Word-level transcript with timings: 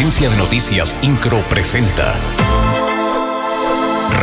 Agencia 0.00 0.30
de 0.30 0.36
Noticias 0.38 0.96
Incro 1.02 1.46
presenta. 1.50 2.18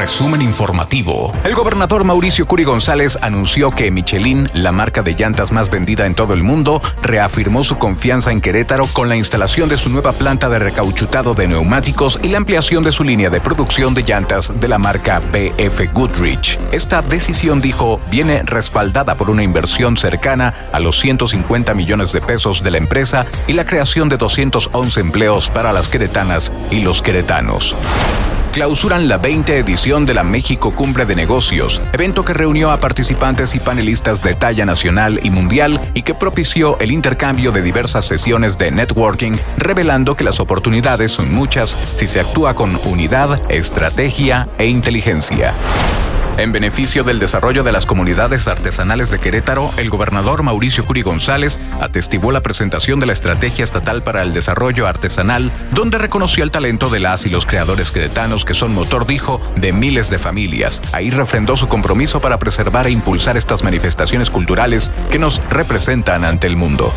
Resumen 0.07 0.41
informativo. 0.41 1.33
El 1.43 1.53
gobernador 1.53 2.05
Mauricio 2.05 2.47
Curi 2.47 2.63
González 2.63 3.19
anunció 3.21 3.71
que 3.71 3.91
Michelin, 3.91 4.49
la 4.53 4.71
marca 4.71 5.01
de 5.01 5.13
llantas 5.15 5.51
más 5.51 5.69
vendida 5.69 6.05
en 6.05 6.15
todo 6.15 6.33
el 6.33 6.43
mundo, 6.43 6.81
reafirmó 7.01 7.61
su 7.65 7.77
confianza 7.77 8.31
en 8.31 8.39
Querétaro 8.39 8.87
con 8.93 9.09
la 9.09 9.17
instalación 9.17 9.67
de 9.67 9.75
su 9.75 9.89
nueva 9.89 10.13
planta 10.13 10.47
de 10.47 10.59
recauchutado 10.59 11.33
de 11.33 11.49
neumáticos 11.49 12.21
y 12.23 12.29
la 12.29 12.37
ampliación 12.37 12.83
de 12.83 12.93
su 12.93 13.03
línea 13.03 13.29
de 13.29 13.41
producción 13.41 13.93
de 13.93 14.03
llantas 14.03 14.57
de 14.57 14.69
la 14.69 14.77
marca 14.77 15.19
BF 15.19 15.91
Goodrich. 15.91 16.57
Esta 16.71 17.01
decisión, 17.01 17.59
dijo, 17.59 17.99
viene 18.09 18.43
respaldada 18.43 19.17
por 19.17 19.29
una 19.29 19.43
inversión 19.43 19.97
cercana 19.97 20.53
a 20.71 20.79
los 20.79 20.97
150 21.01 21.73
millones 21.73 22.13
de 22.13 22.21
pesos 22.21 22.63
de 22.63 22.71
la 22.71 22.77
empresa 22.77 23.25
y 23.45 23.51
la 23.51 23.65
creación 23.65 24.07
de 24.07 24.15
211 24.15 25.01
empleos 25.01 25.49
para 25.49 25.73
las 25.73 25.89
queretanas 25.89 26.53
y 26.71 26.81
los 26.81 27.01
queretanos 27.01 27.75
clausuran 28.57 29.07
la 29.07 29.19
20 29.19 29.59
edición 29.59 30.07
de 30.07 30.15
la 30.15 30.23
México 30.23 30.73
Cumbre 30.73 31.05
de 31.05 31.15
Negocios, 31.15 31.79
evento 31.93 32.25
que 32.25 32.33
reunió 32.33 32.71
a 32.71 32.79
participantes 32.79 33.53
y 33.53 33.59
panelistas 33.59 34.23
de 34.23 34.33
talla 34.33 34.65
nacional 34.65 35.19
y 35.21 35.29
mundial 35.29 35.79
y 35.93 36.01
que 36.01 36.15
propició 36.15 36.75
el 36.79 36.91
intercambio 36.91 37.51
de 37.51 37.61
diversas 37.61 38.05
sesiones 38.05 38.57
de 38.57 38.71
networking, 38.71 39.33
revelando 39.59 40.15
que 40.15 40.23
las 40.23 40.39
oportunidades 40.39 41.11
son 41.11 41.31
muchas 41.31 41.77
si 41.97 42.07
se 42.07 42.19
actúa 42.19 42.55
con 42.55 42.81
unidad, 42.83 43.39
estrategia 43.51 44.49
e 44.57 44.65
inteligencia. 44.65 45.53
En 46.37 46.51
beneficio 46.51 47.03
del 47.03 47.17
desarrollo 47.17 47.63
de 47.63 47.71
las 47.71 47.87
comunidades 47.87 48.47
artesanales 48.47 49.09
de 49.09 49.17
Querétaro, 49.17 49.71
el 49.77 49.89
gobernador 49.89 50.43
Mauricio 50.43 50.85
Curi 50.85 51.01
González 51.01 51.59
atestiguó 51.81 52.31
la 52.31 52.41
presentación 52.41 52.99
de 52.99 53.07
la 53.07 53.13
Estrategia 53.13 53.63
Estatal 53.63 54.03
para 54.03 54.21
el 54.21 54.33
Desarrollo 54.33 54.85
Artesanal, 54.85 55.51
donde 55.71 55.97
reconoció 55.97 56.43
el 56.43 56.51
talento 56.51 56.89
de 56.89 56.99
las 56.99 57.25
y 57.25 57.29
los 57.29 57.47
creadores 57.47 57.91
queretanos 57.91 58.45
que 58.45 58.53
son 58.53 58.71
motor, 58.71 59.07
dijo, 59.07 59.41
de 59.55 59.73
miles 59.73 60.11
de 60.11 60.19
familias. 60.19 60.79
Ahí 60.91 61.09
refrendó 61.09 61.57
su 61.57 61.67
compromiso 61.67 62.21
para 62.21 62.37
preservar 62.37 62.85
e 62.85 62.91
impulsar 62.91 63.35
estas 63.35 63.63
manifestaciones 63.63 64.29
culturales 64.29 64.91
que 65.09 65.17
nos 65.17 65.41
representan 65.49 66.23
ante 66.23 66.45
el 66.45 66.55
mundo. 66.55 66.93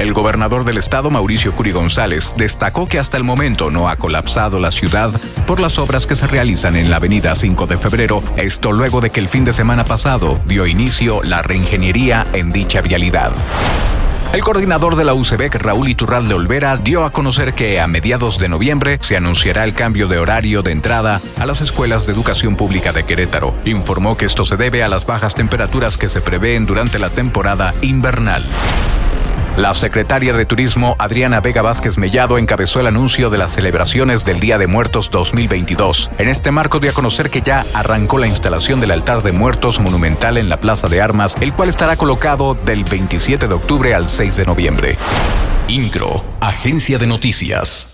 El 0.00 0.14
gobernador 0.14 0.64
del 0.64 0.78
estado, 0.78 1.10
Mauricio 1.10 1.54
Curi 1.54 1.72
González, 1.72 2.32
destacó 2.34 2.88
que 2.88 2.98
hasta 2.98 3.18
el 3.18 3.22
momento 3.22 3.70
no 3.70 3.90
ha 3.90 3.96
colapsado 3.96 4.58
la 4.58 4.70
ciudad 4.70 5.10
por 5.46 5.60
las 5.60 5.78
obras 5.78 6.06
que 6.06 6.16
se 6.16 6.26
realizan 6.26 6.74
en 6.76 6.88
la 6.88 6.96
avenida 6.96 7.34
5 7.34 7.66
de 7.66 7.76
febrero, 7.76 8.22
esto 8.38 8.72
luego 8.72 9.02
de 9.02 9.10
que 9.10 9.20
el 9.20 9.28
fin 9.28 9.44
de 9.44 9.52
semana 9.52 9.84
pasado 9.84 10.40
dio 10.46 10.66
inicio 10.66 11.22
la 11.22 11.42
reingeniería 11.42 12.26
en 12.32 12.50
dicha 12.50 12.80
vialidad. 12.80 13.30
El 14.32 14.40
coordinador 14.40 14.96
de 14.96 15.04
la 15.04 15.12
UCBEC, 15.12 15.56
Raúl 15.56 15.90
Iturralde 15.90 16.32
Olvera, 16.32 16.78
dio 16.78 17.04
a 17.04 17.12
conocer 17.12 17.52
que 17.52 17.78
a 17.78 17.86
mediados 17.86 18.38
de 18.38 18.48
noviembre 18.48 18.96
se 19.02 19.18
anunciará 19.18 19.64
el 19.64 19.74
cambio 19.74 20.08
de 20.08 20.18
horario 20.18 20.62
de 20.62 20.72
entrada 20.72 21.20
a 21.38 21.44
las 21.44 21.60
escuelas 21.60 22.06
de 22.06 22.14
educación 22.14 22.56
pública 22.56 22.94
de 22.94 23.04
Querétaro. 23.04 23.54
Informó 23.66 24.16
que 24.16 24.24
esto 24.24 24.46
se 24.46 24.56
debe 24.56 24.82
a 24.82 24.88
las 24.88 25.04
bajas 25.04 25.34
temperaturas 25.34 25.98
que 25.98 26.08
se 26.08 26.22
prevén 26.22 26.64
durante 26.64 26.98
la 26.98 27.10
temporada 27.10 27.74
invernal. 27.82 28.42
La 29.56 29.74
secretaria 29.74 30.32
de 30.32 30.46
Turismo, 30.46 30.96
Adriana 30.98 31.40
Vega 31.40 31.60
Vázquez 31.60 31.98
Mellado, 31.98 32.38
encabezó 32.38 32.80
el 32.80 32.86
anuncio 32.86 33.30
de 33.30 33.38
las 33.38 33.52
celebraciones 33.52 34.24
del 34.24 34.40
Día 34.40 34.58
de 34.58 34.66
Muertos 34.66 35.10
2022. 35.10 36.10
En 36.18 36.28
este 36.28 36.50
marco 36.50 36.78
dio 36.78 36.90
a 36.90 36.94
conocer 36.94 37.30
que 37.30 37.42
ya 37.42 37.64
arrancó 37.74 38.18
la 38.18 38.28
instalación 38.28 38.80
del 38.80 38.92
altar 38.92 39.22
de 39.22 39.32
muertos 39.32 39.80
monumental 39.80 40.38
en 40.38 40.48
la 40.48 40.58
Plaza 40.58 40.88
de 40.88 41.02
Armas, 41.02 41.36
el 41.40 41.52
cual 41.52 41.68
estará 41.68 41.96
colocado 41.96 42.54
del 42.54 42.84
27 42.84 43.48
de 43.48 43.54
octubre 43.54 43.94
al 43.94 44.08
6 44.08 44.36
de 44.36 44.46
noviembre. 44.46 44.98
INCRO, 45.68 46.24
Agencia 46.40 46.98
de 46.98 47.06
Noticias. 47.06 47.88